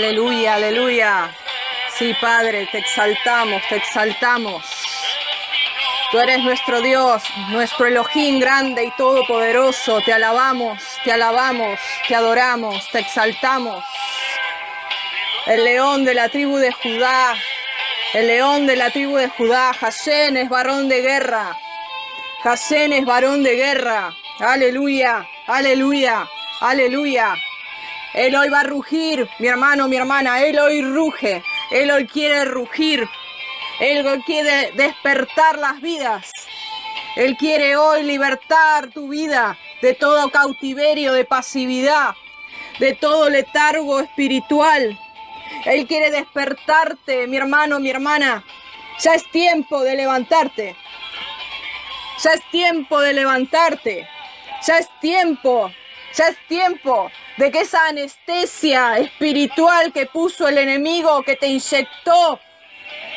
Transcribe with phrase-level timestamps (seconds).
[0.00, 1.30] Aleluya, aleluya.
[1.98, 4.64] Sí, Padre, te exaltamos, te exaltamos.
[6.10, 10.00] Tú eres nuestro Dios, nuestro Elohim grande y todopoderoso.
[10.00, 11.78] Te alabamos, te alabamos,
[12.08, 13.84] te adoramos, te exaltamos.
[15.44, 17.34] El león de la tribu de Judá,
[18.14, 21.58] el león de la tribu de Judá, Hasén es varón de guerra.
[22.42, 24.14] Hasén es varón de guerra.
[24.38, 26.26] Aleluya, aleluya,
[26.62, 27.34] aleluya.
[28.14, 30.42] Él hoy va a rugir, mi hermano, mi hermana.
[30.42, 31.42] Él hoy ruge.
[31.70, 33.08] Él hoy quiere rugir.
[33.78, 36.30] Él hoy quiere despertar las vidas.
[37.16, 42.14] Él quiere hoy libertar tu vida de todo cautiverio, de pasividad,
[42.78, 44.98] de todo letargo espiritual.
[45.64, 48.44] Él quiere despertarte, mi hermano, mi hermana.
[49.00, 50.76] Ya es tiempo de levantarte.
[52.22, 54.08] Ya es tiempo de levantarte.
[54.66, 55.70] Ya es tiempo.
[56.14, 62.40] Ya es tiempo de que esa anestesia espiritual que puso el enemigo, que te inyectó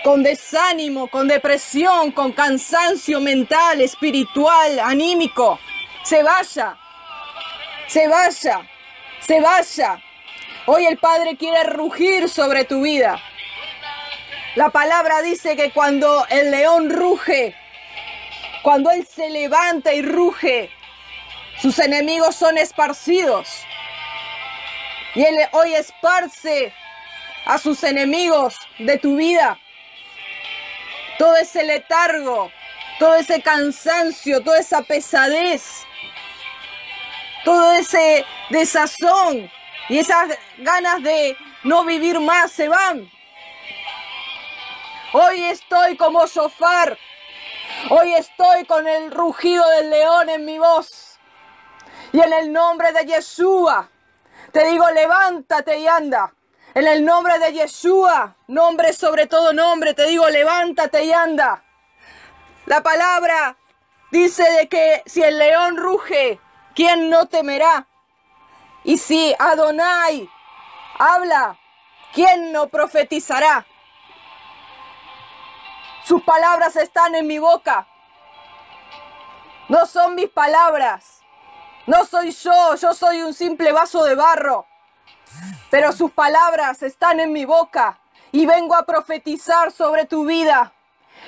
[0.04, 5.60] con desánimo, con depresión, con cansancio mental, espiritual, anímico,
[6.04, 6.78] se vaya.
[7.88, 8.62] Se vaya.
[9.22, 10.02] Se vaya.
[10.66, 13.20] Hoy el Padre quiere rugir sobre tu vida.
[14.56, 17.56] La palabra dice que cuando el león ruge,
[18.62, 20.70] cuando él se levanta y ruge,
[21.64, 23.48] sus enemigos son esparcidos.
[25.16, 26.74] Y él hoy esparce
[27.46, 29.58] a sus enemigos de tu vida.
[31.18, 32.52] Todo ese letargo,
[33.00, 35.86] todo ese cansancio, toda esa pesadez,
[37.46, 39.50] todo ese desazón
[39.88, 43.10] y esas ganas de no vivir más se van.
[45.14, 46.98] Hoy estoy como sofar.
[47.90, 51.13] Hoy estoy con el rugido del león en mi voz.
[52.14, 53.90] Y en el nombre de Yeshua
[54.52, 56.32] te digo, levántate y anda.
[56.76, 61.64] En el nombre de Yeshua, nombre sobre todo nombre, te digo, levántate y anda.
[62.68, 63.58] La palabra
[64.12, 66.40] dice de que si el león ruge,
[66.76, 67.88] ¿quién no temerá?
[68.84, 70.30] Y si Adonai
[71.00, 71.58] habla,
[72.14, 73.66] ¿quién no profetizará?
[76.06, 77.88] Sus palabras están en mi boca.
[79.68, 81.13] No son mis palabras.
[81.86, 84.66] No soy yo, yo soy un simple vaso de barro.
[85.70, 88.00] Pero sus palabras están en mi boca
[88.32, 90.72] y vengo a profetizar sobre tu vida.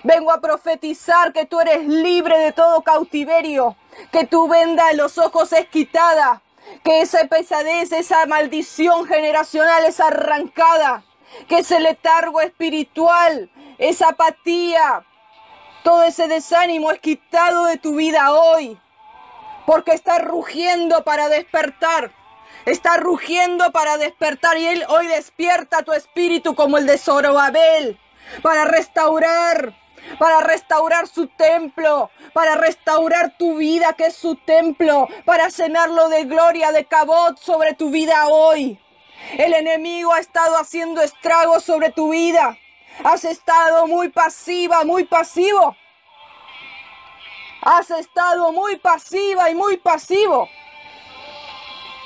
[0.03, 3.75] Vengo a profetizar que tú eres libre de todo cautiverio,
[4.11, 6.41] que tu venda en los ojos es quitada,
[6.83, 11.03] que esa pesadez, esa maldición generacional es arrancada,
[11.47, 15.05] que ese letargo espiritual, esa apatía,
[15.83, 18.79] todo ese desánimo es quitado de tu vida hoy,
[19.65, 22.12] porque está rugiendo para despertar.
[22.65, 28.00] Está rugiendo para despertar y Él hoy despierta tu espíritu como el de Zorobabel
[28.41, 29.73] para restaurar,
[30.19, 36.25] para restaurar su templo, para restaurar tu vida que es su templo, para llenarlo de
[36.25, 38.79] gloria, de cabot sobre tu vida hoy.
[39.38, 42.57] El enemigo ha estado haciendo estragos sobre tu vida.
[43.03, 45.75] Has estado muy pasiva, muy pasivo.
[47.65, 50.47] Has estado muy pasiva y muy pasivo.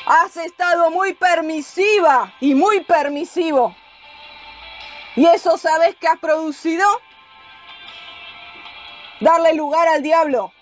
[0.06, 3.76] Has estado muy permisiva y muy permisivo.
[5.18, 6.88] ¿Y eso sabes que has producido?
[9.20, 10.54] Darle lugar al diablo.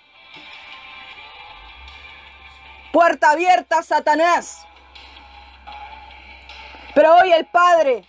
[2.91, 4.65] Puerta abierta, Satanás.
[6.95, 8.03] Pero hoy el Padre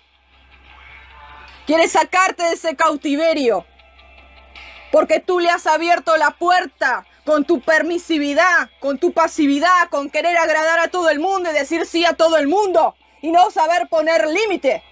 [1.66, 3.66] quiere sacarte de ese cautiverio.
[4.90, 10.36] Porque tú le has abierto la puerta con tu permisividad, con tu pasividad, con querer
[10.38, 13.88] agradar a todo el mundo y decir sí a todo el mundo y no saber
[13.88, 14.82] poner límite.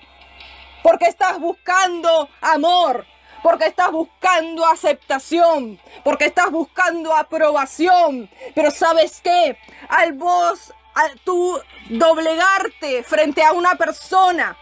[0.83, 3.07] Porque estás buscando amor,
[3.43, 8.29] porque estás buscando aceptación, porque estás buscando aprobación.
[8.55, 9.57] Pero sabes qué,
[9.89, 11.59] al vos, al tú
[11.89, 14.57] doblegarte frente a una persona,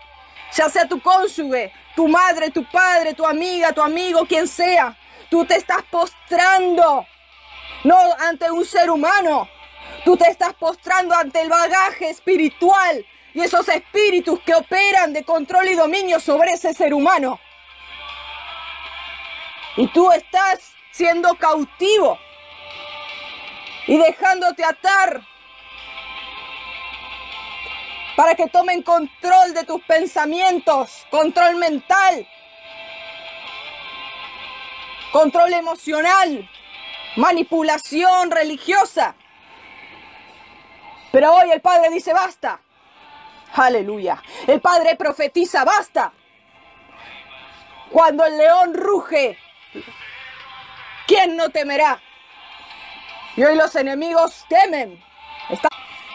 [0.54, 4.96] ya sea tu cónyuge, tu madre, tu padre, tu amiga, tu amigo, quien sea,
[5.34, 7.04] tú te estás postrando,
[7.82, 9.48] no ante un ser humano,
[10.04, 13.04] tú te estás postrando ante el bagaje espiritual
[13.34, 17.40] y esos espíritus que operan de control y dominio sobre ese ser humano.
[19.76, 22.16] Y tú estás siendo cautivo
[23.88, 25.20] y dejándote atar
[28.14, 32.24] para que tomen control de tus pensamientos, control mental,
[35.14, 36.50] control emocional,
[37.14, 39.14] manipulación religiosa.
[41.12, 42.60] Pero hoy el Padre dice, basta.
[43.52, 44.20] Aleluya.
[44.48, 46.12] El Padre profetiza, basta.
[47.92, 49.38] Cuando el león ruge,
[51.06, 52.00] ¿quién no temerá?
[53.36, 55.00] Y hoy los enemigos temen.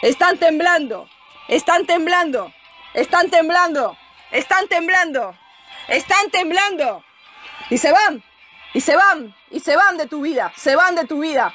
[0.02, 1.08] Están, temblando.
[1.48, 2.52] Están temblando.
[2.94, 3.98] Están temblando.
[4.32, 5.38] Están temblando.
[5.88, 7.02] Están temblando.
[7.70, 8.29] Y se van.
[8.74, 9.36] Y se van.
[9.52, 10.52] Y se van de tu vida.
[10.56, 11.54] Se van de tu vida.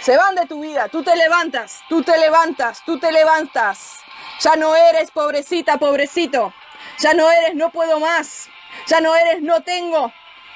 [0.00, 0.88] Se van de tu vida.
[0.88, 1.80] Tú te levantas.
[1.88, 2.82] Tú te levantas.
[2.84, 4.00] Tú te levantas.
[4.40, 6.52] Ya no eres pobrecita, pobrecito.
[6.98, 8.48] Ya no eres no puedo más.
[8.86, 10.12] Ya no eres no tengo.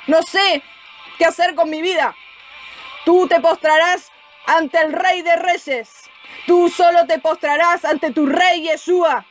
[0.06, 0.62] No sé
[1.19, 2.15] qué hacer con mi vida.
[3.05, 4.11] Tú te postrarás
[4.47, 6.11] ante el Rey de Reyes.
[6.47, 9.25] Tú solo te postrarás ante tu Rey Yeshua.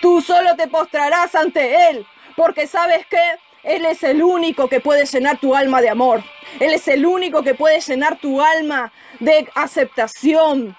[0.00, 2.06] Tú solo te postrarás ante Él.
[2.36, 3.18] Porque sabes que
[3.62, 6.22] Él es el único que puede llenar tu alma de amor.
[6.60, 10.76] Él es el único que puede llenar tu alma de aceptación.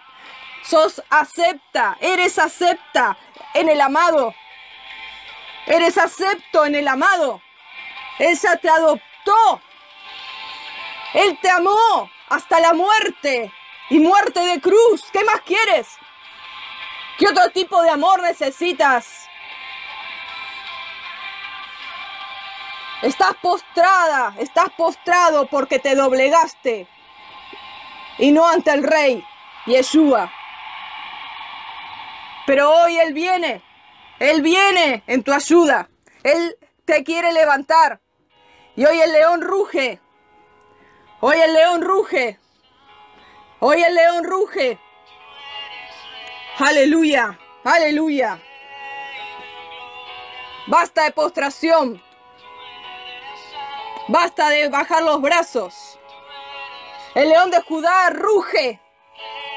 [0.64, 3.18] Sos acepta, eres acepta
[3.54, 4.34] en el amado.
[5.66, 7.42] Eres acepto en el amado.
[8.18, 9.62] Él ya te adoptó.
[11.14, 13.52] Él te amó hasta la muerte
[13.90, 15.04] y muerte de cruz.
[15.12, 15.88] ¿Qué más quieres?
[17.18, 19.29] ¿Qué otro tipo de amor necesitas?
[23.02, 26.86] Estás postrada, estás postrado porque te doblegaste
[28.18, 29.26] y no ante el rey
[29.66, 30.30] Yeshua.
[32.46, 33.64] Pero hoy Él viene,
[34.20, 35.90] Él viene en tu ayuda,
[36.24, 38.02] Él te quiere levantar.
[38.76, 40.02] Y hoy el león ruge,
[41.22, 42.38] hoy el león ruge,
[43.60, 44.78] hoy el león ruge.
[46.58, 48.40] Aleluya, aleluya.
[50.68, 52.09] Basta de postración.
[54.10, 56.00] Basta de bajar los brazos.
[57.14, 58.82] El león de Judá ruge.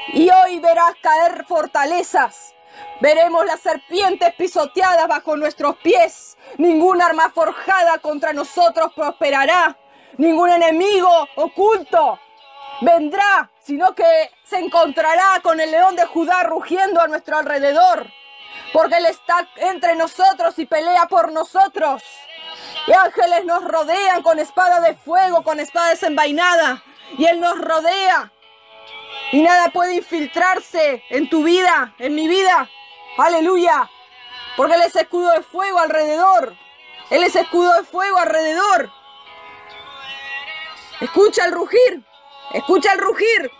[0.09, 2.53] Y hoy verás caer fortalezas.
[3.01, 6.37] Veremos las serpientes pisoteadas bajo nuestros pies.
[6.59, 9.75] Ninguna arma forjada contra nosotros prosperará.
[10.19, 12.19] Ningún enemigo oculto
[12.81, 18.05] vendrá, sino que se encontrará con el león de Judá rugiendo a nuestro alrededor.
[18.71, 22.03] Porque Él está entre nosotros y pelea por nosotros.
[22.85, 26.83] Y ángeles nos rodean con espada de fuego, con espada desenvainada.
[27.17, 28.31] Y Él nos rodea.
[29.31, 32.69] Y nada puede infiltrarse en tu vida, en mi vida.
[33.17, 33.89] Aleluya.
[34.57, 36.55] Porque Él es escudo de fuego alrededor.
[37.09, 38.91] Él es escudo de fuego alrededor.
[40.99, 42.03] Escucha el rugir.
[42.53, 43.51] Escucha el rugir.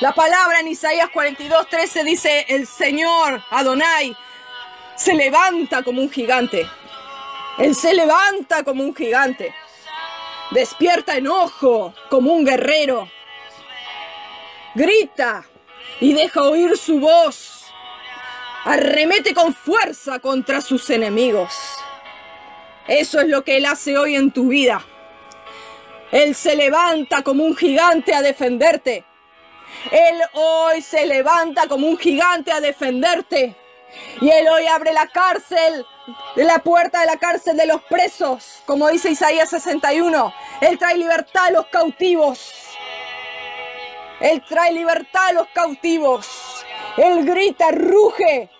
[0.00, 4.16] La palabra en Isaías 42, 13 dice, el Señor Adonai
[4.96, 6.68] se levanta como un gigante.
[7.58, 9.54] Él se levanta como un gigante.
[10.50, 13.08] Despierta enojo como un guerrero.
[14.74, 15.44] Grita
[16.00, 17.66] y deja oír su voz.
[18.64, 21.52] Arremete con fuerza contra sus enemigos.
[22.86, 24.84] Eso es lo que Él hace hoy en tu vida.
[26.10, 29.04] Él se levanta como un gigante a defenderte.
[29.90, 33.56] Él hoy se levanta como un gigante a defenderte.
[34.20, 35.86] Y Él hoy abre la cárcel,
[36.36, 40.32] la puerta de la cárcel de los presos, como dice Isaías 61.
[40.60, 42.52] Él trae libertad a los cautivos.
[44.20, 46.64] Él trae libertad a los cautivos.
[46.96, 48.50] Él grita, ruge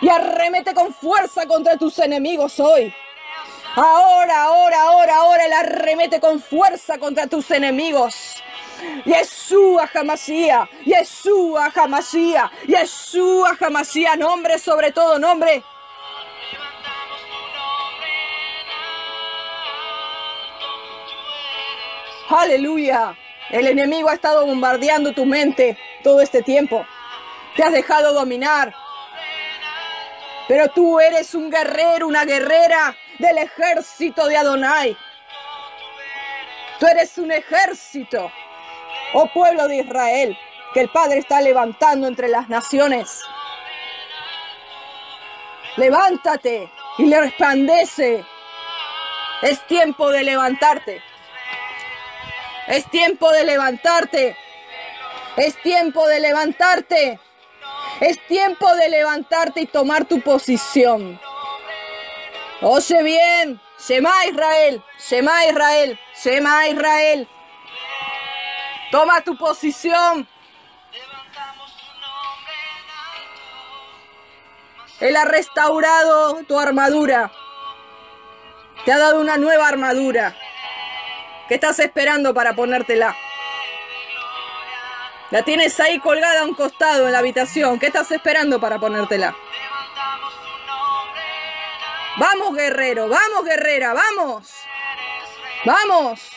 [0.00, 2.94] y arremete con fuerza contra tus enemigos hoy.
[3.74, 8.42] Ahora, ahora, ahora, ahora Él arremete con fuerza contra tus enemigos.
[9.04, 15.62] Yeshua Jamasía, Yeshua Jamasía, Yeshua Jamasía, nombre sobre todo nombre.
[22.28, 23.16] Aleluya.
[23.50, 26.86] El enemigo ha estado bombardeando tu mente todo este tiempo.
[27.54, 28.74] Te has dejado dominar.
[30.48, 34.96] Pero tú eres un guerrero, una guerrera del ejército de Adonai.
[36.78, 38.32] Tú eres un ejército,
[39.14, 40.38] oh pueblo de Israel,
[40.74, 43.20] que el Padre está levantando entre las naciones.
[45.76, 48.24] Levántate y le resplandece.
[49.42, 51.02] Es tiempo de levantarte.
[52.68, 54.36] Es tiempo de levantarte.
[55.36, 57.18] Es tiempo de levantarte.
[58.00, 61.20] Es tiempo de levantarte y tomar tu posición.
[62.60, 67.28] Oye bien, Shema Israel, Shema Israel, Shema Israel.
[68.92, 70.28] Toma tu posición.
[75.00, 77.32] Él ha restaurado tu armadura.
[78.84, 80.36] Te ha dado una nueva armadura.
[81.48, 83.16] ¿Qué estás esperando para ponértela?
[85.30, 87.78] La tienes ahí colgada a un costado en la habitación.
[87.78, 89.34] ¿Qué estás esperando para ponértela?
[92.18, 94.52] Vamos, guerrero, vamos, guerrera, vamos.
[95.64, 96.31] Vamos.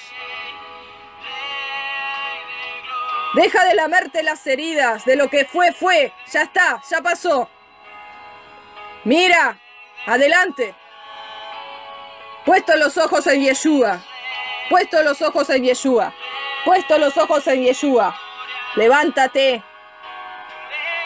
[3.35, 6.13] Deja de lamerte las heridas, de lo que fue, fue.
[6.31, 7.49] Ya está, ya pasó.
[9.03, 9.59] Mira,
[10.05, 10.73] adelante.
[12.45, 13.99] Puesto los ojos en Yeshua.
[14.69, 16.13] Puesto los ojos en Yeshua.
[16.63, 18.15] Puesto los ojos en Yeshua.
[18.77, 19.61] Levántate.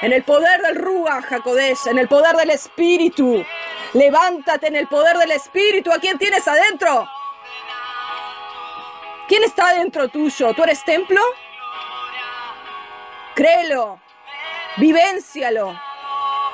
[0.02, 3.44] En el poder del Rúa, Jacodés, en el poder del Espíritu.
[3.94, 5.92] Levántate en el poder del Espíritu.
[5.92, 7.10] ¿A quién tienes adentro?
[9.28, 10.54] ¿Quién está adentro tuyo?
[10.54, 11.22] ¿Tú eres templo?
[13.40, 14.02] Créelo.
[14.76, 15.74] Vivéncialo.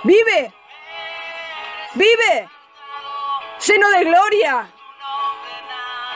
[0.03, 0.53] Vive.
[1.95, 2.49] Vive.
[3.65, 4.71] Lleno de gloria.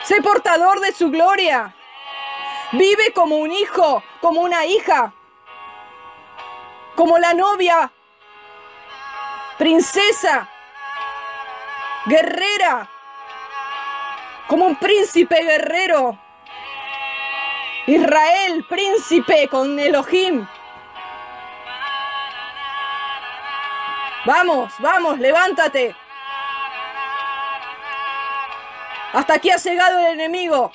[0.04, 1.74] Sé portador de su gloria.
[2.70, 5.12] Vive como un hijo, como una hija.
[6.94, 7.90] Como la novia.
[9.58, 10.48] Princesa.
[12.06, 12.88] Guerrera.
[14.46, 16.16] Como un príncipe guerrero.
[17.88, 20.46] Israel, príncipe con Elohim.
[24.26, 25.96] Vamos, vamos, levántate.
[29.12, 30.70] Hasta aquí ha llegado el enemigo.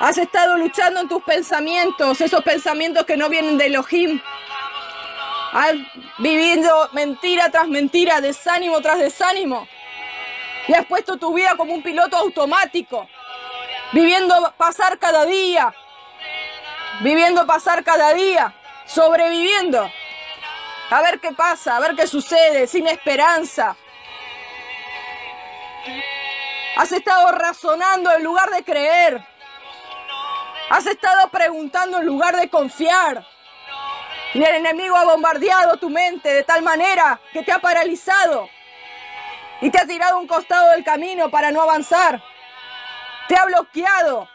[0.00, 4.20] Has estado luchando en tus pensamientos, esos pensamientos que no vienen de Elohim.
[5.52, 5.74] Has
[6.18, 9.68] vivido mentira tras mentira, desánimo tras desánimo.
[10.66, 13.08] Y has puesto tu vida como un piloto automático,
[13.92, 15.72] viviendo pasar cada día,
[17.00, 18.54] viviendo pasar cada día,
[18.86, 19.88] sobreviviendo.
[20.90, 23.76] A ver qué pasa, a ver qué sucede, sin esperanza.
[26.76, 29.26] Has estado razonando en lugar de creer.
[30.70, 33.26] Has estado preguntando en lugar de confiar.
[34.34, 38.48] Y el enemigo ha bombardeado tu mente de tal manera que te ha paralizado.
[39.60, 42.22] Y te ha tirado a un costado del camino para no avanzar.
[43.26, 44.28] Te ha bloqueado.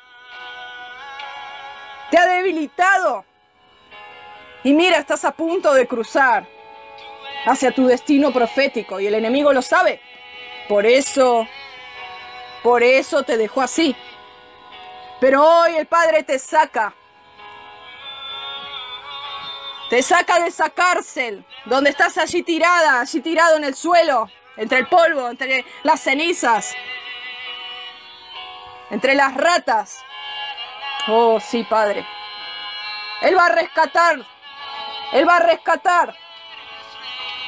[2.09, 3.30] Te ha debilitado.
[4.63, 6.47] Y mira, estás a punto de cruzar
[7.45, 10.01] hacia tu destino profético y el enemigo lo sabe.
[10.67, 11.47] Por eso,
[12.61, 13.95] por eso te dejó así.
[15.19, 16.93] Pero hoy el Padre te saca.
[19.89, 24.77] Te saca de esa cárcel donde estás allí tirada, allí tirado en el suelo, entre
[24.79, 26.73] el polvo, entre las cenizas,
[28.89, 29.99] entre las ratas.
[31.07, 32.05] Oh, sí, Padre.
[33.21, 34.25] Él va a rescatar
[35.11, 36.15] él va a rescatar.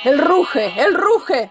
[0.03, 1.50] Él ruge, Él ruge.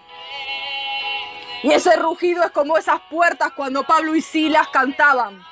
[1.63, 5.43] Y ese rugido es como esas puertas cuando Pablo y Silas cantaban.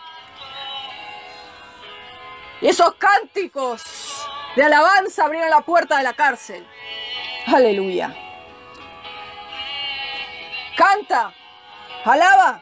[2.60, 6.68] Y esos cánticos de alabanza abrieron la puerta de la cárcel.
[7.48, 8.14] Aleluya.
[10.76, 11.34] Canta,
[12.06, 12.62] alaba,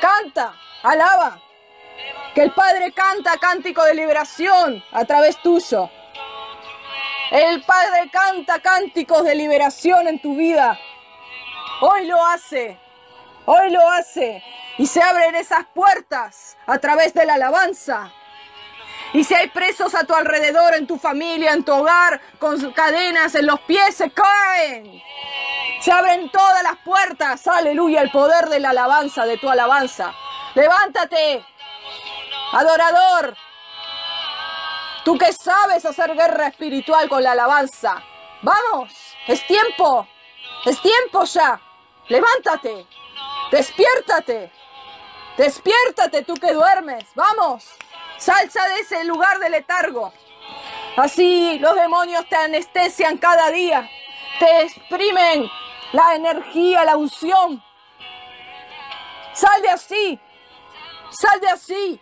[0.00, 1.40] canta, alaba.
[2.34, 5.90] Que el Padre canta cántico de liberación a través tuyo.
[7.30, 10.78] El Padre canta cánticos de liberación en tu vida.
[11.80, 12.78] Hoy lo hace.
[13.44, 14.42] Hoy lo hace.
[14.78, 18.10] Y se abren esas puertas a través de la alabanza.
[19.12, 23.34] Y si hay presos a tu alrededor, en tu familia, en tu hogar, con cadenas
[23.34, 25.02] en los pies, se caen.
[25.80, 27.46] Se abren todas las puertas.
[27.46, 30.14] Aleluya, el poder de la alabanza, de tu alabanza.
[30.54, 31.44] Levántate,
[32.52, 33.36] adorador.
[35.08, 38.04] Tú que sabes hacer guerra espiritual con la alabanza.
[38.42, 38.92] Vamos,
[39.26, 40.06] es tiempo.
[40.66, 41.58] Es tiempo ya.
[42.08, 42.86] Levántate.
[43.50, 44.52] Despiértate.
[45.38, 47.04] Despiértate tú que duermes.
[47.14, 47.70] Vamos.
[48.18, 50.12] Salsa de ese lugar de letargo.
[50.98, 53.88] Así los demonios te anestesian cada día.
[54.38, 55.50] Te exprimen
[55.92, 57.64] la energía, la unción.
[59.32, 60.20] Sal de así.
[61.08, 62.00] Sal de así.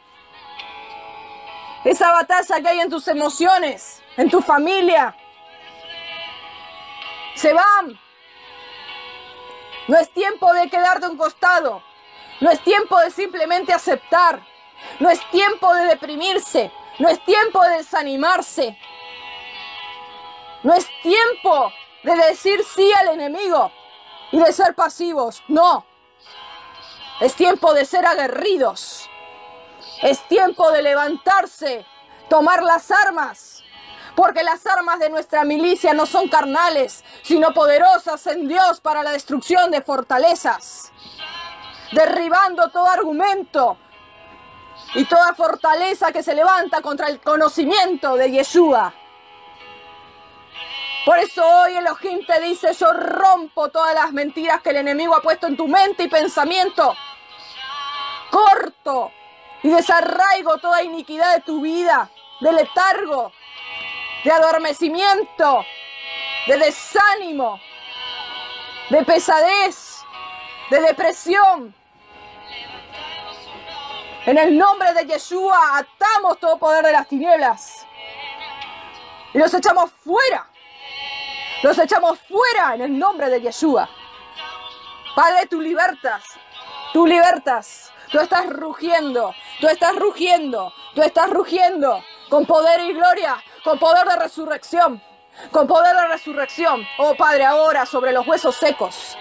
[1.86, 5.16] Esa batalla que hay en tus emociones, en tu familia.
[7.36, 7.96] Se van.
[9.86, 11.80] No es tiempo de quedarte a un costado.
[12.40, 14.44] No es tiempo de simplemente aceptar.
[14.98, 16.72] No es tiempo de deprimirse.
[16.98, 18.76] No es tiempo de desanimarse.
[20.64, 23.70] No es tiempo de decir sí al enemigo
[24.32, 25.40] y de ser pasivos.
[25.46, 25.86] No.
[27.20, 29.08] Es tiempo de ser aguerridos.
[30.02, 31.86] Es tiempo de levantarse,
[32.28, 33.64] tomar las armas,
[34.14, 39.12] porque las armas de nuestra milicia no son carnales, sino poderosas en Dios para la
[39.12, 40.92] destrucción de fortalezas,
[41.92, 43.78] derribando todo argumento
[44.94, 48.92] y toda fortaleza que se levanta contra el conocimiento de Yeshua.
[51.06, 55.22] Por eso hoy Elohim te dice, yo rompo todas las mentiras que el enemigo ha
[55.22, 56.94] puesto en tu mente y pensamiento.
[58.30, 59.12] Corto
[59.62, 63.32] y desarraigo toda iniquidad de tu vida, de letargo,
[64.24, 65.64] de adormecimiento,
[66.46, 67.60] de desánimo,
[68.90, 70.04] de pesadez,
[70.70, 71.74] de depresión.
[74.26, 77.86] En el nombre de Yeshua atamos todo poder de las tinieblas
[79.32, 80.48] y los echamos fuera.
[81.62, 83.88] Los echamos fuera en el nombre de Yeshua.
[85.14, 86.24] Padre, tú libertas,
[86.92, 87.92] tú libertas.
[88.10, 94.06] Tú estás rugiendo, tú estás rugiendo, tú estás rugiendo con poder y gloria, con poder
[94.06, 95.02] de resurrección,
[95.50, 96.86] con poder de resurrección.
[96.98, 99.16] Oh Padre, ahora sobre los huesos secos,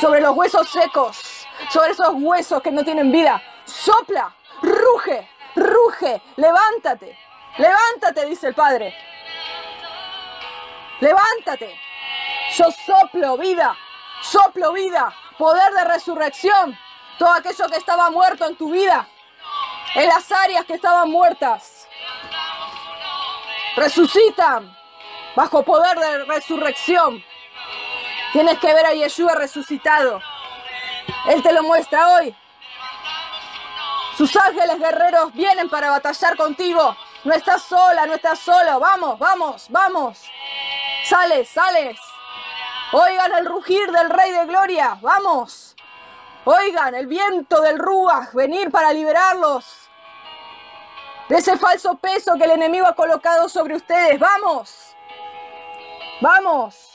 [0.00, 3.42] sobre los huesos secos, sobre esos huesos que no tienen vida.
[3.64, 7.18] Sopla, ruge, ruge, levántate,
[7.56, 8.94] levántate, dice el Padre.
[11.00, 11.78] Levántate.
[12.54, 13.76] Yo soplo vida,
[14.22, 16.78] soplo vida, poder de resurrección.
[17.18, 19.08] Todo aquello que estaba muerto en tu vida,
[19.94, 21.88] en las áreas que estaban muertas,
[23.76, 24.76] resucitan
[25.34, 27.22] bajo poder de resurrección.
[28.32, 30.20] Tienes que ver a Yeshua resucitado.
[31.28, 32.34] Él te lo muestra hoy.
[34.16, 36.96] Sus ángeles guerreros vienen para batallar contigo.
[37.24, 38.80] No estás sola, no estás solo.
[38.80, 40.22] Vamos, vamos, vamos.
[41.04, 41.98] Sales, sales.
[42.92, 44.96] Oigan el rugir del Rey de Gloria.
[45.02, 45.75] Vamos.
[46.48, 49.64] Oigan el viento del Ruach venir para liberarlos
[51.28, 54.16] de ese falso peso que el enemigo ha colocado sobre ustedes.
[54.18, 54.94] Vamos.
[56.20, 56.92] Vamos.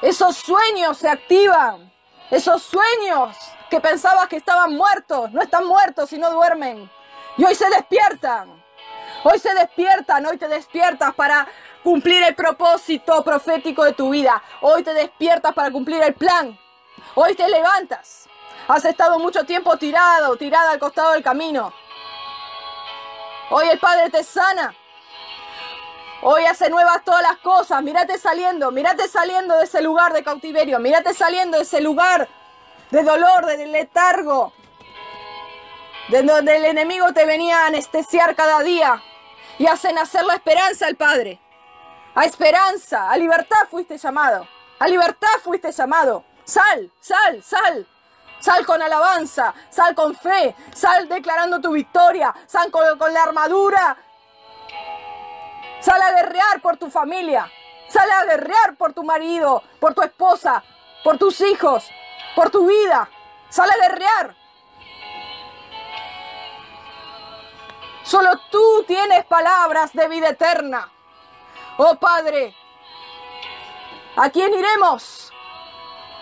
[0.00, 1.92] Esos sueños se activan.
[2.30, 3.36] Esos sueños
[3.68, 6.90] que pensabas que estaban muertos, no están muertos y no duermen.
[7.36, 8.64] Y hoy se despiertan.
[9.24, 11.46] Hoy se despiertan, hoy te despiertas para
[11.82, 14.42] cumplir el propósito profético de tu vida.
[14.62, 16.58] Hoy te despiertas para cumplir el plan.
[17.14, 18.28] Hoy te levantas.
[18.68, 21.72] Has estado mucho tiempo tirado, tirada al costado del camino.
[23.50, 24.74] Hoy el Padre te sana.
[26.22, 27.82] Hoy hace nuevas todas las cosas.
[27.82, 30.78] Mírate saliendo, mírate saliendo de ese lugar de cautiverio.
[30.78, 32.28] Mírate saliendo de ese lugar
[32.90, 34.52] de dolor, de letargo.
[36.08, 39.02] De donde el enemigo te venía a anestesiar cada día.
[39.58, 41.40] Y hace nacer la esperanza al Padre
[42.14, 44.46] a esperanza, a libertad fuiste llamado.
[44.78, 46.24] A libertad fuiste llamado.
[46.50, 47.86] Sal, sal, sal.
[48.40, 52.82] Sal con alabanza, sal con fe, sal declarando tu victoria, sal con,
[53.14, 53.96] la armadura.
[55.78, 57.48] Sal a guerrear por tu familia,
[57.88, 60.64] sal a guerrear por tu marido, por tu esposa,
[61.04, 61.88] por tus hijos,
[62.34, 63.08] por tu vida.
[63.48, 64.34] Sal a guerrear.
[68.02, 70.90] Solo tú tienes palabras de vida eterna.
[71.76, 72.56] Oh Padre,
[74.16, 75.29] ¿a quién iremos?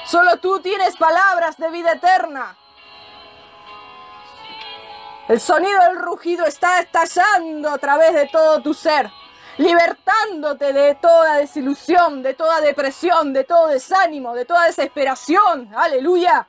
[0.08, 2.56] Solo tú tienes palabras de vida eterna.
[5.28, 9.10] El sonido del rugido está estallando a través de todo tu ser,
[9.58, 15.70] libertándote de toda desilusión, de toda depresión, de todo desánimo, de toda desesperación.
[15.76, 16.48] Aleluya.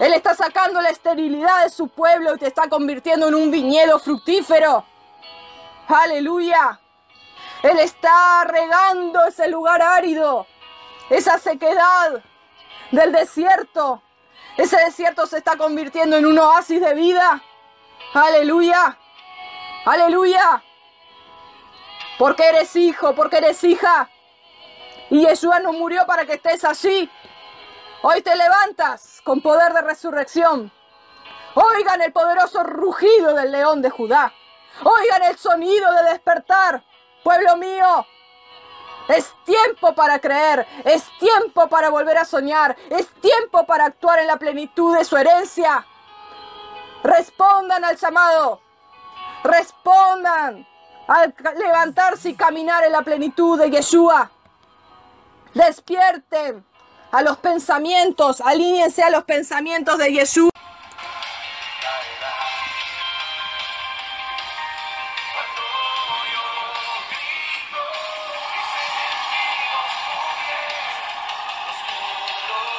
[0.00, 4.00] Él está sacando la esterilidad de su pueblo y te está convirtiendo en un viñedo
[4.00, 4.84] fructífero.
[5.86, 6.80] Aleluya.
[7.62, 10.46] Él está regando ese lugar árido,
[11.10, 12.22] esa sequedad
[12.90, 14.02] del desierto.
[14.56, 17.42] Ese desierto se está convirtiendo en un oasis de vida.
[18.14, 18.98] Aleluya.
[19.84, 20.62] Aleluya.
[22.18, 24.10] Porque eres hijo, porque eres hija.
[25.10, 27.10] Y Yeshua no murió para que estés allí.
[28.02, 30.72] Hoy te levantas con poder de resurrección.
[31.54, 34.32] Oigan el poderoso rugido del león de Judá.
[34.84, 36.84] Oigan el sonido de despertar,
[37.24, 38.06] pueblo mío.
[39.08, 44.26] Es tiempo para creer, es tiempo para volver a soñar, es tiempo para actuar en
[44.26, 45.84] la plenitud de su herencia.
[47.02, 48.60] Respondan al llamado,
[49.42, 50.66] respondan
[51.06, 54.30] al levantarse y caminar en la plenitud de Yeshua.
[55.54, 56.64] Despierten
[57.10, 60.50] a los pensamientos, alíñense a los pensamientos de Yeshua.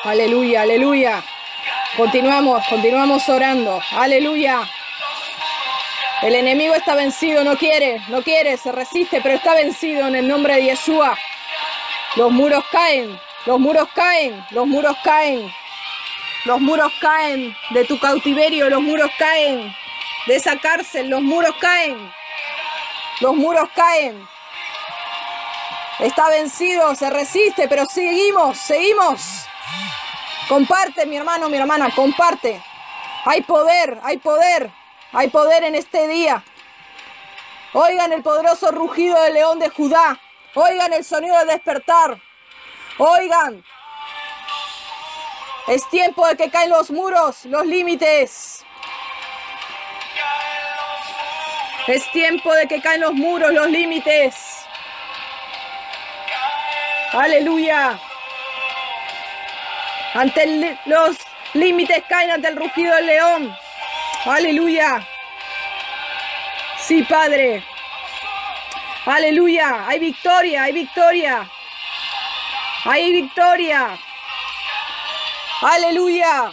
[0.03, 1.23] Aleluya, aleluya.
[1.97, 3.81] Continuamos, continuamos orando.
[3.91, 4.61] Aleluya.
[6.21, 10.27] El enemigo está vencido, no quiere, no quiere, se resiste, pero está vencido en el
[10.27, 11.17] nombre de Yeshua.
[12.15, 15.51] Los muros caen, los muros caen, los muros caen.
[16.45, 19.75] los muros caen de tu cautiverio, los muros caen
[20.27, 22.11] de esa cárcel, los muros caen,
[23.19, 24.27] los muros caen.
[25.99, 29.38] Está vencido, se resiste, pero seguimos, seguimos.
[30.49, 32.59] Comparte, mi hermano, mi hermana, comparte.
[33.23, 34.71] Hay poder, hay poder,
[35.13, 36.43] hay poder en este día.
[37.73, 40.19] Oigan el poderoso rugido del león de Judá.
[40.55, 42.19] Oigan el sonido del despertar.
[42.97, 43.63] Oigan.
[45.67, 48.65] Es tiempo de que caen los muros, los límites.
[51.85, 54.35] Es tiempo de que caen los muros, los límites.
[57.11, 57.99] Aleluya.
[60.13, 61.17] Ante los
[61.53, 63.55] límites caen ante el rugido del león.
[64.25, 65.07] Aleluya.
[66.79, 67.63] Sí, Padre.
[69.05, 69.87] Aleluya.
[69.87, 71.49] Hay victoria, hay victoria.
[72.85, 73.97] Hay victoria.
[75.61, 76.51] Aleluya.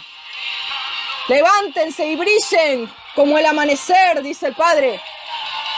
[1.27, 5.01] Levántense y brillen como el amanecer, dice el Padre.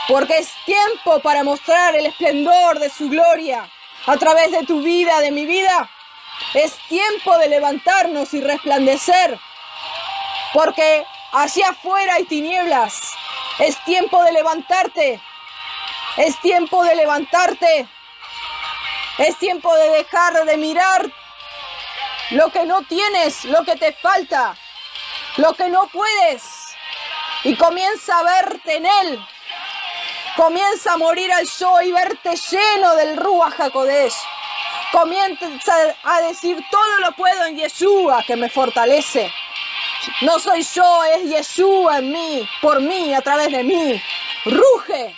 [0.08, 3.68] Porque es tiempo para mostrar el esplendor de su gloria
[4.06, 5.88] a través de tu vida, de mi vida.
[6.54, 9.38] Es tiempo de levantarnos y resplandecer.
[10.52, 13.00] Porque hacia afuera hay tinieblas.
[13.58, 15.20] Es tiempo de levantarte.
[16.16, 17.88] Es tiempo de levantarte.
[19.18, 21.10] Es tiempo de dejar de mirar
[22.30, 24.56] lo que no tienes, lo que te falta,
[25.36, 26.42] lo que no puedes.
[27.44, 29.26] Y comienza a verte en Él.
[30.36, 34.14] Comienza a morir al yo y verte lleno del Ruach HaKodesh.
[34.92, 35.72] Comienza
[36.02, 39.32] a decir todo lo puedo en Yeshua que me fortalece.
[40.22, 44.02] No soy yo, es Yeshua en mí, por mí, a través de mí.
[44.46, 45.14] Ruge,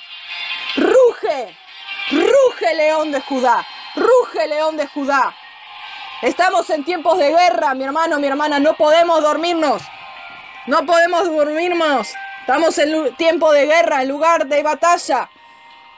[0.76, 1.56] ruge,
[2.10, 5.34] ruge león de Judá, ruge león de Judá.
[6.20, 9.82] Estamos en tiempos de guerra, mi hermano, mi hermana, no podemos dormirnos.
[10.66, 12.12] No podemos dormirnos.
[12.40, 15.30] Estamos en tiempo de guerra, en lugar de batalla.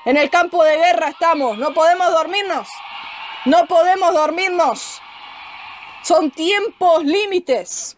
[0.05, 1.59] En el campo de guerra estamos.
[1.59, 2.69] No podemos dormirnos.
[3.45, 5.03] No podemos dormirnos.
[6.03, 7.97] Son tiempos límites.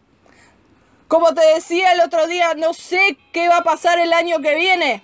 [1.07, 4.55] Como te decía el otro día, no sé qué va a pasar el año que
[4.55, 5.03] viene.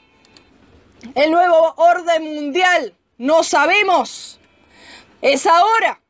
[1.16, 2.94] El nuevo orden mundial.
[3.18, 4.40] No sabemos.
[5.22, 6.02] Es ahora.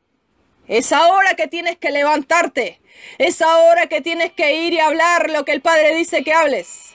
[0.66, 2.80] Es ahora que tienes que levantarte.
[3.18, 6.94] Es ahora que tienes que ir y hablar lo que el Padre dice que hables.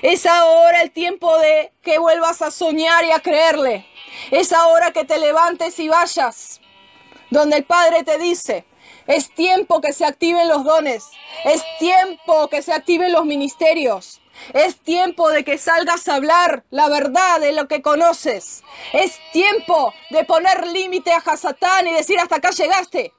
[0.00, 3.86] Es ahora el tiempo de que vuelvas a soñar y a creerle.
[4.32, 6.61] Es ahora que te levantes y vayas.
[7.32, 8.66] Donde el Padre te dice,
[9.06, 11.08] es tiempo que se activen los dones.
[11.46, 14.20] Es tiempo que se activen los ministerios.
[14.52, 18.62] Es tiempo de que salgas a hablar la verdad de lo que conoces.
[18.92, 23.14] Es tiempo de poner límite a Hasatán y decir hasta acá llegaste.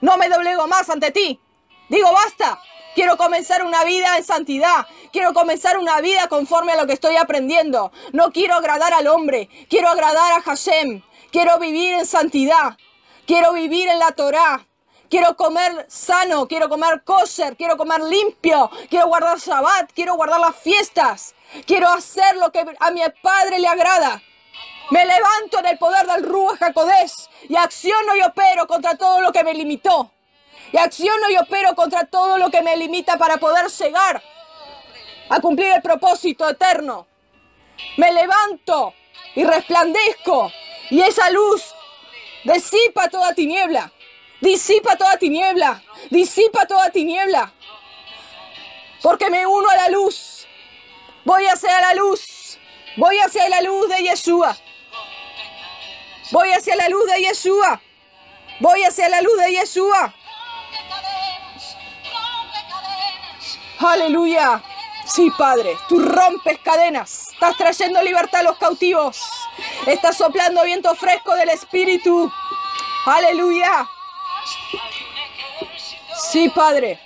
[0.00, 1.40] No me doblego más ante ti.
[1.88, 2.60] Digo basta.
[2.94, 4.86] Quiero comenzar una vida en santidad.
[5.12, 7.90] Quiero comenzar una vida conforme a lo que estoy aprendiendo.
[8.12, 9.48] No quiero agradar al hombre.
[9.68, 11.02] Quiero agradar a Hashem.
[11.32, 12.76] Quiero vivir en santidad.
[13.26, 14.64] Quiero vivir en la Torah.
[15.10, 20.56] Quiero comer sano, quiero comer kosher, quiero comer limpio, quiero guardar Shabbat, quiero guardar las
[20.56, 21.34] fiestas.
[21.64, 24.20] Quiero hacer lo que a mi Padre le agrada.
[24.90, 29.32] Me levanto en el poder del Ruach HaKodesh y acciono y opero contra todo lo
[29.32, 30.10] que me limitó.
[30.72, 34.22] Y acciono y opero contra todo lo que me limita para poder llegar
[35.28, 37.06] a cumplir el propósito eterno.
[37.96, 38.94] Me levanto
[39.34, 40.52] y resplandezco
[40.90, 41.75] y esa luz
[42.52, 43.90] disipa toda tiniebla.
[44.40, 45.82] Disipa toda tiniebla.
[46.10, 47.52] Disipa toda tiniebla.
[49.02, 50.46] Porque me uno a la luz.
[51.24, 52.58] Voy hacia la luz.
[52.96, 54.56] Voy hacia la luz de Yeshua.
[56.30, 57.80] Voy hacia la luz de Yeshua.
[58.60, 60.14] Voy hacia la luz de Yeshua.
[63.78, 64.62] Aleluya.
[65.04, 67.28] Sí, Padre, tú rompes cadenas.
[67.32, 69.35] Estás trayendo libertad a los cautivos.
[69.86, 72.32] Estás soplando viento fresco del Espíritu.
[73.04, 73.88] Aleluya.
[76.30, 76.98] Sí, Padre.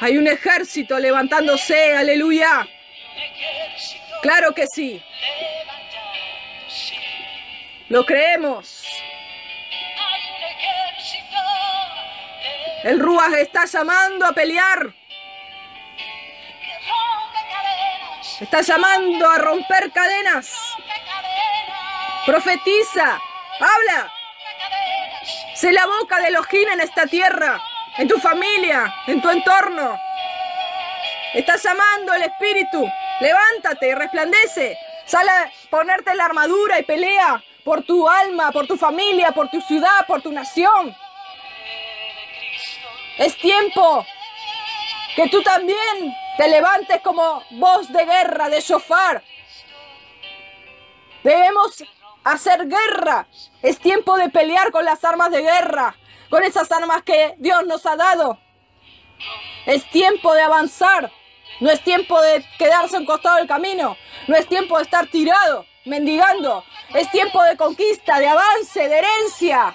[0.00, 2.66] Hay un ejército levantándose, aleluya.
[4.22, 5.02] Claro que sí.
[7.88, 8.84] Lo creemos.
[12.82, 14.94] El Ruach está llamando a pelear.
[18.40, 20.52] Está llamando a romper cadenas.
[22.26, 23.18] Profetiza.
[23.60, 24.12] Habla.
[25.54, 27.58] Sé la boca de Elohim en esta tierra,
[27.96, 29.98] en tu familia, en tu entorno.
[31.32, 32.86] Estás llamando el Espíritu.
[33.20, 34.78] Levántate y resplandece.
[35.06, 39.62] Sale a ponerte la armadura y pelea por tu alma, por tu familia, por tu
[39.62, 40.94] ciudad, por tu nación.
[43.16, 44.06] Es tiempo
[45.16, 49.24] que tú también te levantes como voz de guerra, de shofar.
[51.24, 51.82] Debemos
[52.22, 53.26] hacer guerra.
[53.62, 55.96] Es tiempo de pelear con las armas de guerra,
[56.28, 58.38] con esas armas que Dios nos ha dado.
[59.64, 61.10] Es tiempo de avanzar.
[61.60, 63.96] No es tiempo de quedarse en costado del camino.
[64.28, 66.62] No es tiempo de estar tirado, mendigando.
[66.94, 69.74] Es tiempo de conquista, de avance, de herencia.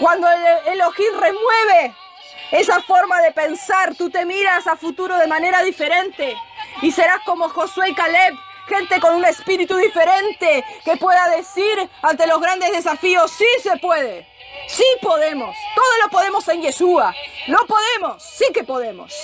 [0.00, 1.94] Cuando el Elohim remueve
[2.50, 6.36] esa forma de pensar, tú te miras a futuro de manera diferente
[6.82, 8.34] y serás como Josué y Caleb,
[8.68, 14.26] gente con un espíritu diferente que pueda decir ante los grandes desafíos, sí se puede,
[14.68, 17.14] sí podemos, todo lo podemos en Yeshua,
[17.48, 19.14] lo podemos, sí que podemos,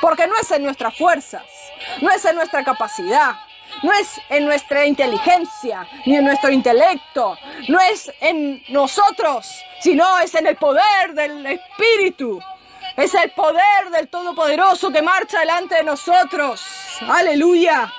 [0.00, 1.44] porque no es en nuestras fuerzas,
[2.00, 3.34] no es en nuestra capacidad,
[3.82, 7.38] no es en nuestra inteligencia, ni en nuestro intelecto,
[7.68, 9.46] no es en nosotros,
[9.80, 12.40] sino es en el poder del Espíritu.
[12.96, 16.60] Es el poder del Todopoderoso que marcha delante de nosotros.
[17.08, 17.92] Aleluya.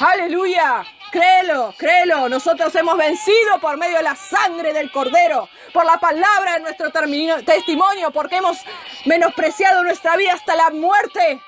[0.00, 0.84] Aleluya.
[1.12, 2.28] Créelo, créelo.
[2.28, 6.90] Nosotros hemos vencido por medio de la sangre del Cordero, por la palabra de nuestro
[6.90, 8.58] testimonio, porque hemos
[9.04, 11.40] menospreciado nuestra vida hasta la muerte.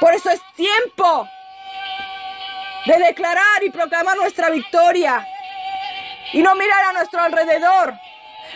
[0.00, 1.26] Por eso es tiempo
[2.86, 5.26] de declarar y proclamar nuestra victoria
[6.32, 7.94] y no mirar a nuestro alrededor,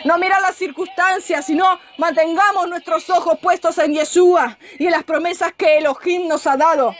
[0.03, 5.53] no mirar las circunstancias, sino mantengamos nuestros ojos puestos en Yeshua y en las promesas
[5.53, 6.95] que Elohim nos ha dado.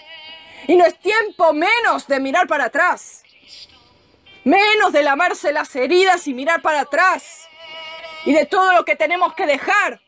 [0.68, 3.24] Y no es tiempo menos de mirar para atrás,
[4.44, 7.48] menos de lamarse las heridas y mirar para atrás
[8.26, 10.02] y de todo lo que tenemos que dejar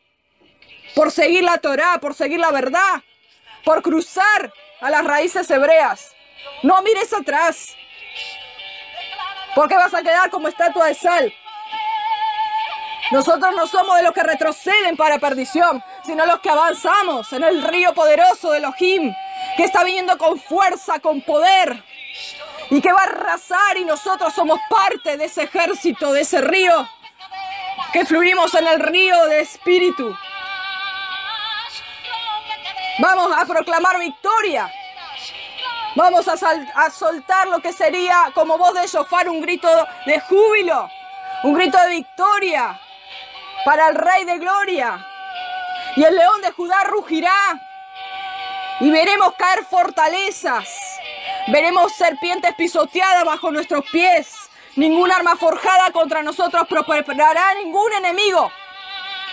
[0.94, 3.02] por seguir la Torá, por seguir la verdad,
[3.64, 6.14] por cruzar a las raíces hebreas.
[6.62, 7.76] No mires atrás.
[9.54, 11.32] Porque vas a quedar como estatua de sal.
[13.10, 17.62] Nosotros no somos de los que retroceden para perdición, sino los que avanzamos en el
[17.62, 19.12] río poderoso de Elohim,
[19.56, 21.84] que está viniendo con fuerza, con poder,
[22.70, 26.88] y que va a arrasar y nosotros somos parte de ese ejército, de ese río,
[27.92, 30.16] que fluimos en el río de espíritu.
[32.98, 34.72] Vamos a proclamar victoria.
[35.94, 39.68] Vamos a, soltar lo que sería como voz de sofar un grito
[40.06, 40.88] de júbilo,
[41.42, 42.80] un grito de victoria
[43.64, 45.06] para el Rey de Gloria.
[45.96, 47.60] Y el león de Judá rugirá
[48.80, 50.66] y veremos caer fortalezas.
[51.48, 54.34] Veremos serpientes pisoteadas bajo nuestros pies.
[54.76, 58.50] Ningún arma forjada contra nosotros prosperará, ningún enemigo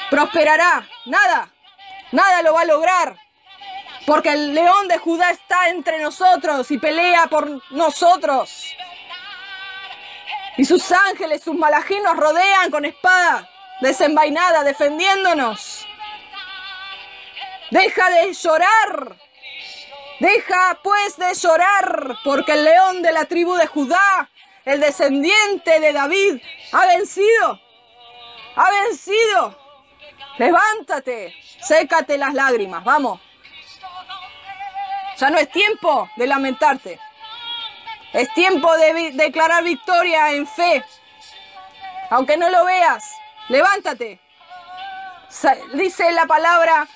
[0.10, 0.86] prosperará.
[1.06, 1.50] Nada,
[2.12, 3.16] nada lo va a lograr.
[4.10, 8.76] Porque el león de Judá está entre nosotros y pelea por nosotros.
[10.58, 13.48] Y sus ángeles, sus malajín nos rodean con espada
[13.82, 15.86] desenvainada, defendiéndonos.
[17.70, 19.16] Deja de llorar.
[20.20, 24.28] Deja pues de llorar, porque el león de la tribu de Judá,
[24.66, 26.42] el descendiente de David,
[26.72, 27.62] ha vencido.
[28.56, 29.56] Ha vencido.
[30.40, 33.29] Levántate, sécate las lágrimas, vamos.
[35.20, 36.98] Ya no es tiempo de lamentarte.
[38.14, 40.84] Es tiempo de declarar victoria en fe.
[42.10, 43.04] Aunque no lo veas,
[43.50, 44.20] levántate.
[45.74, 46.88] Dice la palabra,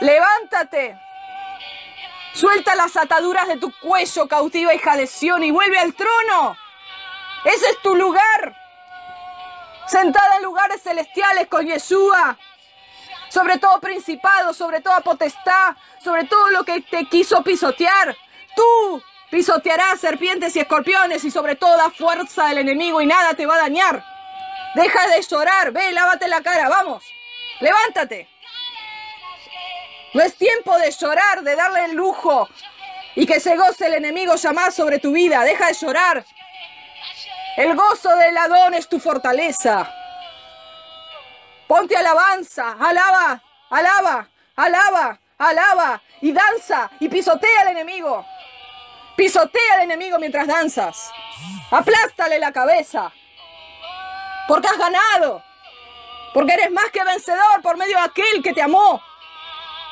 [0.00, 0.98] levántate.
[2.34, 5.08] Suelta las ataduras de tu cuello, cautiva hija de
[5.42, 6.56] y vuelve al trono.
[7.44, 8.56] Ese es tu lugar.
[9.86, 12.36] Sentada en lugares celestiales con Yeshua
[13.34, 18.16] sobre todo principado, sobre toda potestad, sobre todo lo que te quiso pisotear.
[18.54, 23.56] Tú pisotearás serpientes y escorpiones y sobre toda fuerza del enemigo y nada te va
[23.56, 24.04] a dañar.
[24.76, 27.02] Deja de llorar, ve, lávate la cara, vamos,
[27.58, 28.28] levántate.
[30.12, 32.48] No es tiempo de llorar, de darle el lujo
[33.16, 35.42] y que se goce el enemigo jamás sobre tu vida.
[35.42, 36.24] Deja de llorar.
[37.56, 39.92] El gozo del Adón es tu fortaleza.
[41.66, 48.24] Ponte alabanza, alaba, alaba, alaba, alaba y danza y pisotea al enemigo.
[49.16, 51.10] Pisotea al enemigo mientras danzas.
[51.70, 53.12] Aplástale la cabeza.
[54.46, 55.42] Porque has ganado.
[56.34, 59.02] Porque eres más que vencedor por medio de aquel que te amó.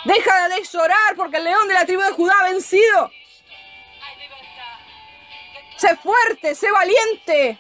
[0.04, 3.11] Deja de llorar porque el león de la tribu de Judá ha vencido.
[5.76, 7.58] Sé fuerte, sé valiente.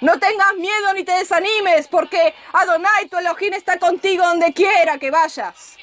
[0.00, 5.10] No tengas miedo ni te desanimes, porque Adonai, tu Elohim, está contigo donde quiera que
[5.10, 5.76] vayas.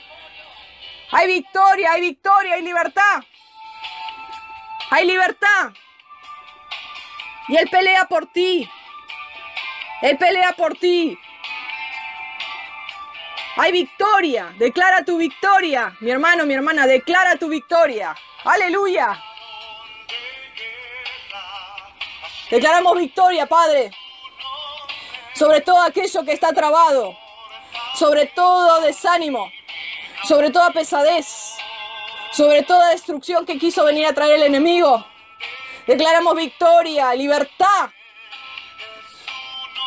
[1.12, 3.24] Hay victoria, hay victoria, hay libertad.
[4.90, 5.72] Hay libertad.
[7.48, 8.70] Y Él pelea por ti.
[10.02, 11.18] Él pelea por ti.
[13.56, 14.54] Hay victoria.
[14.58, 15.96] Declara tu victoria.
[16.00, 18.16] Mi hermano, mi hermana, declara tu victoria.
[18.44, 19.22] Aleluya.
[22.50, 23.92] Declaramos victoria, Padre.
[25.34, 27.18] Sobre todo aquello que está trabado.
[27.96, 29.52] Sobre todo desánimo.
[30.28, 31.56] Sobre toda pesadez.
[32.32, 35.06] Sobre toda destrucción que quiso venir a traer el enemigo.
[35.88, 37.90] Declaramos victoria, libertad.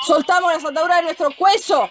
[0.07, 1.91] Soltamos las ataduras de nuestro cuello.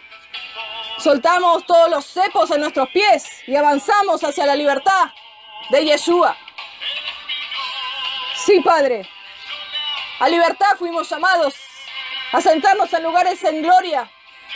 [0.97, 5.11] Soltamos todos los cepos en nuestros pies y avanzamos hacia la libertad
[5.69, 6.37] de Yeshua.
[8.35, 9.07] Sí, Padre.
[10.19, 11.64] A libertad fuimos llamados.
[12.31, 14.09] A en lugares en gloria.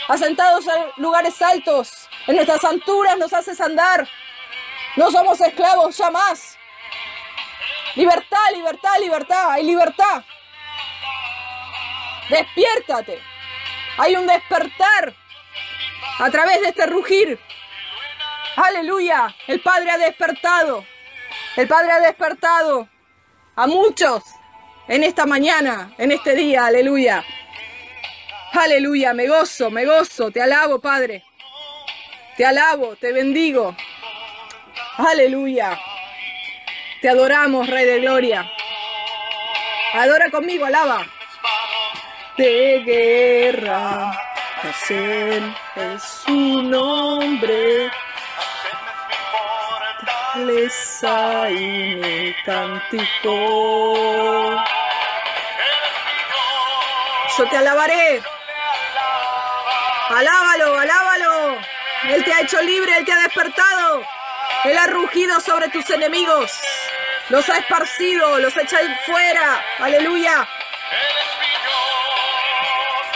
[0.08, 2.08] A sentados en lugares altos.
[2.26, 4.08] En nuestras alturas nos haces andar.
[4.96, 6.56] No somos esclavos ya más.
[7.94, 9.50] Libertad, libertad, libertad.
[9.50, 10.22] Hay libertad.
[12.28, 13.20] Despiértate.
[13.98, 15.14] Hay un despertar
[16.18, 17.38] a través de este rugir.
[18.56, 19.34] Aleluya.
[19.46, 20.84] El Padre ha despertado.
[21.56, 22.88] El Padre ha despertado
[23.56, 24.22] a muchos
[24.88, 26.66] en esta mañana, en este día.
[26.66, 27.24] Aleluya.
[28.52, 29.14] Aleluya.
[29.14, 30.30] Me gozo, me gozo.
[30.30, 31.24] Te alabo, Padre.
[32.36, 33.76] Te alabo, te bendigo.
[34.96, 35.78] Aleluya.
[37.00, 38.50] Te adoramos, Rey de Gloria.
[39.94, 41.06] Adora conmigo, alaba.
[42.36, 44.10] De guerra,
[44.62, 45.42] hacer
[45.76, 47.90] es su nombre.
[50.32, 53.84] Fortaleza y mi cántico.
[57.36, 58.22] Yo te alabaré.
[60.10, 61.60] Alábalo, alábalo.
[62.08, 64.02] Él te ha hecho libre, Él te ha despertado.
[64.64, 66.50] Él ha rugido sobre tus enemigos.
[67.28, 69.64] Los ha esparcido, los ha echado fuera.
[69.78, 70.48] Aleluya.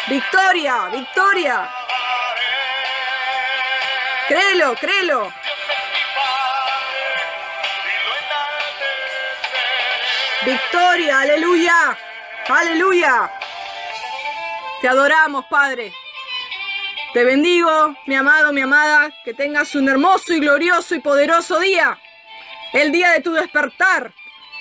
[0.07, 1.69] Victoria, victoria.
[4.29, 5.33] Créelo, créelo.
[10.45, 11.99] Victoria, aleluya.
[12.47, 13.33] Aleluya.
[14.81, 15.93] Te adoramos, Padre.
[17.15, 21.97] Te bendigo, mi amado, mi amada, que tengas un hermoso y glorioso y poderoso día.
[22.73, 24.13] El día de tu despertar,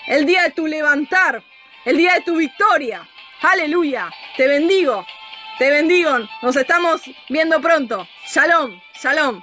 [0.06, 1.42] el día de tu levantar,
[1.84, 3.10] el día de tu victoria.
[3.42, 4.08] Aleluya.
[4.38, 5.04] Te bendigo,
[5.58, 6.12] te bendigo.
[6.44, 8.08] Nos estamos viendo pronto.
[8.32, 9.42] Shalom, shalom.